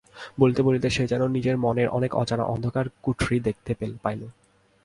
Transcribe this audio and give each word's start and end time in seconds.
বলিতে 0.39 0.61
বলিতে 0.61 0.87
সে 0.89 1.03
যেন 1.07 1.21
নিজের 1.27 1.55
মনের 1.57 1.87
অনেক 1.89 2.11
অজানা 2.15 2.45
অন্ধকার 2.45 2.85
কুঠরি 3.03 3.37
দেখিতে 3.39 3.71
পাইল। 4.03 4.21